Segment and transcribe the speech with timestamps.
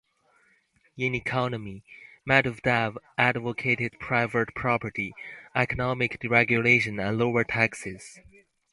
[0.97, 1.83] In economy,
[2.27, 5.13] Medvedev advocated private property,
[5.53, 8.19] economic deregulation and lower taxes.